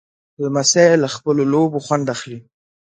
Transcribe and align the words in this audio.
لمسی 0.41 0.87
له 1.01 1.07
خپلو 1.15 1.43
لوبو 1.53 1.77
خوند 1.85 2.05
اخلي. 2.15 2.39